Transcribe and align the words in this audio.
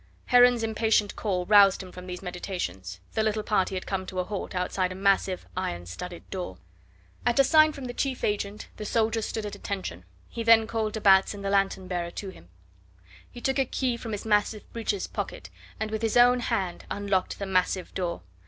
Heron's 0.25 0.63
impatient 0.63 1.15
call 1.15 1.45
roused 1.45 1.83
him 1.83 1.91
from 1.91 2.07
these 2.07 2.23
meditations. 2.23 2.99
The 3.13 3.21
little 3.21 3.43
party 3.43 3.75
had 3.75 3.85
come 3.85 4.07
to 4.07 4.17
a 4.19 4.23
halt 4.23 4.55
outside 4.55 4.91
a 4.91 4.95
massive 4.95 5.45
iron 5.55 5.85
studded 5.85 6.27
door. 6.31 6.57
At 7.23 7.37
a 7.37 7.43
sign 7.43 7.71
from 7.71 7.85
the 7.85 7.93
chief 7.93 8.23
agent 8.23 8.67
the 8.77 8.83
soldiers 8.83 9.27
stood 9.27 9.45
at 9.45 9.53
attention. 9.53 10.03
He 10.27 10.41
then 10.41 10.65
called 10.65 10.93
de 10.93 11.01
Batz 11.01 11.35
and 11.35 11.45
the 11.45 11.51
lanthorn 11.51 11.87
bearer 11.87 12.09
to 12.09 12.29
him. 12.29 12.49
He 13.29 13.41
took 13.41 13.59
a 13.59 13.65
key 13.65 13.95
from 13.95 14.13
his 14.13 14.25
breeches 14.73 15.05
pocket, 15.05 15.51
and 15.79 15.91
with 15.91 16.01
his 16.01 16.17
own 16.17 16.39
hand 16.39 16.85
unlocked 16.89 17.37
the 17.37 17.45
massive 17.45 17.93
door. 17.93 18.23